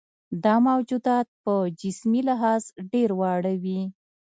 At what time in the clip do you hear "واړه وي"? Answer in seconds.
3.19-3.81